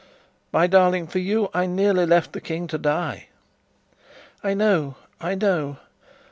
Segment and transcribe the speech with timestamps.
[0.51, 3.27] My darling, for you I nearly left the King to die!"
[4.43, 5.77] "I know, I know!